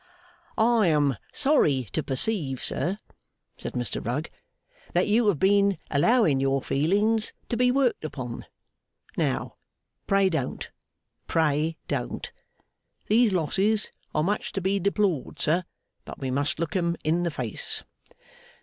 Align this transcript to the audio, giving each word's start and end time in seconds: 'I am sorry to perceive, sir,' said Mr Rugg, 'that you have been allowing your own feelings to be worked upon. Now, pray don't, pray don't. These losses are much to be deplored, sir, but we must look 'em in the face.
'I 0.57 0.87
am 0.87 1.17
sorry 1.31 1.83
to 1.93 2.01
perceive, 2.01 2.63
sir,' 2.63 2.97
said 3.55 3.73
Mr 3.73 4.03
Rugg, 4.03 4.31
'that 4.93 5.07
you 5.07 5.27
have 5.27 5.37
been 5.37 5.77
allowing 5.91 6.39
your 6.39 6.55
own 6.55 6.61
feelings 6.63 7.33
to 7.49 7.55
be 7.55 7.69
worked 7.69 8.03
upon. 8.03 8.47
Now, 9.15 9.57
pray 10.07 10.27
don't, 10.27 10.71
pray 11.27 11.77
don't. 11.87 12.31
These 13.09 13.31
losses 13.31 13.91
are 14.15 14.23
much 14.23 14.51
to 14.53 14.59
be 14.59 14.79
deplored, 14.79 15.39
sir, 15.39 15.65
but 16.03 16.17
we 16.17 16.31
must 16.31 16.57
look 16.57 16.75
'em 16.75 16.95
in 17.03 17.21
the 17.21 17.29
face. 17.29 17.83